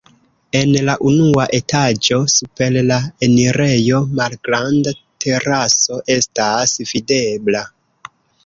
En 0.59 0.69
la 0.85 0.93
unua 1.09 1.43
etaĝo 1.57 2.17
super 2.37 2.77
la 2.93 2.97
enirejo 3.27 4.01
malgranda 4.21 4.97
teraso 5.27 6.03
estas 6.19 6.77
videbla. 6.95 7.67